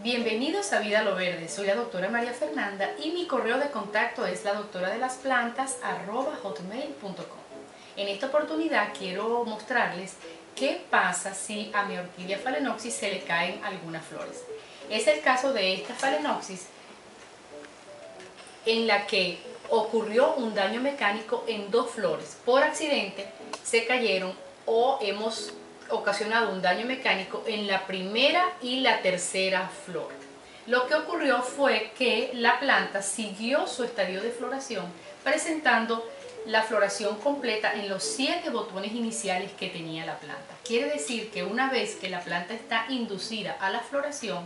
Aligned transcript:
Bienvenidos 0.00 0.72
a 0.72 0.78
Vida 0.78 1.02
Lo 1.02 1.16
Verde, 1.16 1.48
soy 1.48 1.66
la 1.66 1.74
doctora 1.74 2.08
María 2.08 2.32
Fernanda 2.32 2.88
y 3.02 3.10
mi 3.10 3.26
correo 3.26 3.58
de 3.58 3.68
contacto 3.70 4.24
es 4.26 4.44
la 4.44 4.54
doctora 4.54 4.90
de 4.90 4.98
las 4.98 5.16
plantas. 5.16 5.76
En 7.96 8.06
esta 8.06 8.26
oportunidad 8.28 8.90
quiero 8.96 9.44
mostrarles 9.44 10.14
qué 10.54 10.80
pasa 10.88 11.34
si 11.34 11.72
a 11.74 11.82
mi 11.82 11.98
orquídea 11.98 12.38
Phalaenopsis 12.38 12.94
se 12.94 13.10
le 13.10 13.24
caen 13.24 13.60
algunas 13.64 14.06
flores. 14.06 14.44
Es 14.88 15.08
el 15.08 15.20
caso 15.20 15.52
de 15.52 15.74
esta 15.74 15.94
Phalaenopsis 15.94 16.66
en 18.66 18.86
la 18.86 19.04
que 19.04 19.40
ocurrió 19.68 20.34
un 20.34 20.54
daño 20.54 20.80
mecánico 20.80 21.44
en 21.48 21.72
dos 21.72 21.90
flores. 21.90 22.38
Por 22.44 22.62
accidente 22.62 23.26
se 23.64 23.84
cayeron 23.84 24.32
o 24.64 25.00
hemos 25.02 25.54
ocasionado 25.90 26.52
un 26.52 26.62
daño 26.62 26.86
mecánico 26.86 27.44
en 27.46 27.66
la 27.66 27.86
primera 27.86 28.56
y 28.62 28.80
la 28.80 29.02
tercera 29.02 29.70
flor. 29.86 30.08
Lo 30.66 30.86
que 30.86 30.94
ocurrió 30.94 31.42
fue 31.42 31.92
que 31.96 32.30
la 32.34 32.60
planta 32.60 33.00
siguió 33.00 33.66
su 33.66 33.84
estadio 33.84 34.20
de 34.20 34.30
floración 34.30 34.84
presentando 35.24 36.06
la 36.46 36.62
floración 36.62 37.16
completa 37.16 37.72
en 37.74 37.88
los 37.88 38.02
siete 38.02 38.50
botones 38.50 38.92
iniciales 38.92 39.50
que 39.52 39.68
tenía 39.68 40.06
la 40.06 40.18
planta. 40.18 40.54
Quiere 40.64 40.90
decir 40.90 41.30
que 41.30 41.42
una 41.42 41.70
vez 41.70 41.96
que 41.96 42.10
la 42.10 42.20
planta 42.20 42.54
está 42.54 42.86
inducida 42.88 43.56
a 43.60 43.70
la 43.70 43.80
floración, 43.80 44.44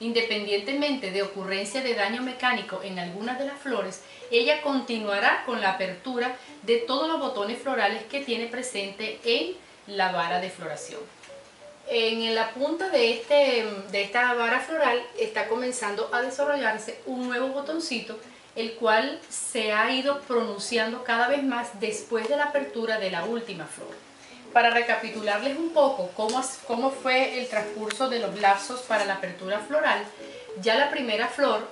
independientemente 0.00 1.10
de 1.10 1.22
ocurrencia 1.22 1.82
de 1.82 1.94
daño 1.94 2.22
mecánico 2.22 2.80
en 2.82 2.98
algunas 2.98 3.38
de 3.38 3.46
las 3.46 3.58
flores, 3.58 4.02
ella 4.30 4.62
continuará 4.62 5.44
con 5.44 5.60
la 5.60 5.72
apertura 5.72 6.36
de 6.62 6.78
todos 6.78 7.08
los 7.08 7.20
botones 7.20 7.58
florales 7.58 8.04
que 8.04 8.20
tiene 8.20 8.46
presente 8.46 9.20
en 9.24 9.56
la 9.90 10.12
vara 10.12 10.40
de 10.40 10.50
floración. 10.50 11.00
En 11.88 12.34
la 12.34 12.50
punta 12.50 12.88
de, 12.88 13.14
este, 13.14 13.66
de 13.90 14.02
esta 14.02 14.32
vara 14.34 14.60
floral 14.60 15.02
está 15.18 15.48
comenzando 15.48 16.08
a 16.12 16.22
desarrollarse 16.22 17.00
un 17.06 17.26
nuevo 17.28 17.48
botoncito, 17.48 18.18
el 18.54 18.74
cual 18.74 19.18
se 19.28 19.72
ha 19.72 19.90
ido 19.92 20.20
pronunciando 20.20 21.02
cada 21.02 21.28
vez 21.28 21.42
más 21.42 21.80
después 21.80 22.28
de 22.28 22.36
la 22.36 22.44
apertura 22.44 22.98
de 22.98 23.10
la 23.10 23.24
última 23.24 23.66
flor. 23.66 23.94
Para 24.52 24.70
recapitularles 24.70 25.56
un 25.56 25.70
poco 25.70 26.10
cómo, 26.16 26.42
cómo 26.66 26.90
fue 26.90 27.40
el 27.40 27.48
transcurso 27.48 28.08
de 28.08 28.20
los 28.20 28.38
lapsos 28.40 28.80
para 28.82 29.04
la 29.04 29.14
apertura 29.14 29.58
floral, 29.58 30.04
ya 30.60 30.76
la 30.76 30.90
primera 30.90 31.28
flor 31.28 31.68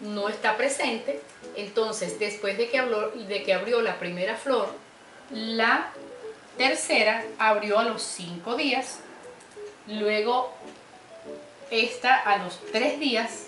no 0.00 0.28
está 0.28 0.56
presente, 0.56 1.20
entonces 1.56 2.18
después 2.18 2.58
de 2.58 2.68
que, 2.68 2.80
de 2.82 3.42
que 3.42 3.54
abrió 3.54 3.80
la 3.80 3.98
primera 3.98 4.36
flor, 4.36 4.68
la 5.30 5.92
tercera 6.56 7.24
abrió 7.38 7.78
a 7.78 7.84
los 7.84 8.02
5 8.02 8.56
días, 8.56 9.00
luego 9.86 10.52
esta 11.70 12.16
a 12.16 12.38
los 12.38 12.60
3 12.72 13.00
días, 13.00 13.46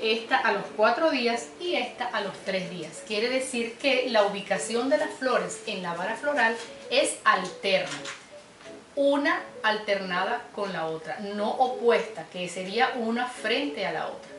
esta 0.00 0.36
a 0.36 0.52
los 0.52 0.64
4 0.76 1.10
días 1.10 1.48
y 1.60 1.74
esta 1.74 2.06
a 2.06 2.20
los 2.20 2.36
3 2.44 2.70
días. 2.70 3.02
Quiere 3.06 3.28
decir 3.28 3.76
que 3.78 4.08
la 4.10 4.24
ubicación 4.24 4.88
de 4.88 4.98
las 4.98 5.10
flores 5.10 5.62
en 5.66 5.82
la 5.82 5.94
vara 5.94 6.16
floral 6.16 6.56
es 6.90 7.16
alterna, 7.24 7.98
una 8.94 9.40
alternada 9.62 10.42
con 10.54 10.72
la 10.72 10.86
otra, 10.86 11.18
no 11.20 11.50
opuesta, 11.50 12.26
que 12.32 12.48
sería 12.48 12.92
una 12.96 13.26
frente 13.26 13.86
a 13.86 13.92
la 13.92 14.08
otra. 14.08 14.30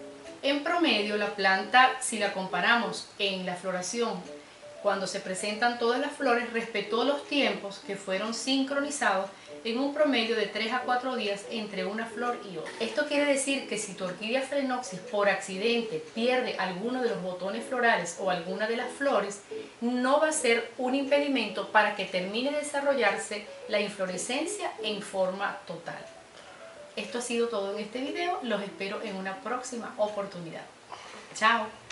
En 0.41 0.63
promedio, 0.63 1.15
la 1.17 1.35
planta, 1.35 1.91
si 2.01 2.19
la 2.19 2.33
comparamos 2.33 3.07
en 3.17 3.45
la 3.45 3.55
floración 3.55 4.21
cuando 4.83 5.07
se 5.07 5.21
presentan 5.21 5.79
todas 5.79 5.99
las 5.99 6.11
flores, 6.11 6.51
respetó 6.51 7.05
los 7.05 7.25
tiempos 7.25 7.81
que 7.87 7.95
fueron 7.95 8.33
sincronizados 8.33 9.29
en 9.63 9.79
un 9.79 9.93
promedio 9.93 10.35
de 10.35 10.47
3 10.47 10.73
a 10.73 10.79
4 10.81 11.15
días 11.15 11.45
entre 11.49 11.85
una 11.85 12.05
flor 12.05 12.37
y 12.51 12.57
otra. 12.57 12.71
Esto 12.81 13.05
quiere 13.07 13.25
decir 13.25 13.67
que 13.69 13.77
si 13.77 13.93
tu 13.93 14.03
orquídea 14.03 14.41
Phalaenopsis 14.41 14.99
por 14.99 15.29
accidente 15.29 16.03
pierde 16.13 16.57
alguno 16.59 17.01
de 17.01 17.09
los 17.09 17.21
botones 17.21 17.65
florales 17.65 18.17
o 18.19 18.29
alguna 18.29 18.67
de 18.67 18.75
las 18.75 18.91
flores, 18.91 19.41
no 19.79 20.19
va 20.19 20.27
a 20.27 20.33
ser 20.33 20.69
un 20.77 20.95
impedimento 20.95 21.69
para 21.69 21.95
que 21.95 22.03
termine 22.03 22.51
de 22.51 22.57
desarrollarse 22.57 23.47
la 23.69 23.79
inflorescencia 23.79 24.73
en 24.83 25.01
forma 25.01 25.59
total. 25.65 26.05
Esto 26.97 27.19
ha 27.19 27.21
sido 27.21 27.47
todo 27.47 27.71
en 27.71 27.79
este 27.79 28.01
video, 28.01 28.39
los 28.43 28.61
espero 28.61 29.01
en 29.01 29.15
una 29.15 29.37
próxima 29.37 29.93
oportunidad. 29.97 30.65
Chao. 31.33 31.82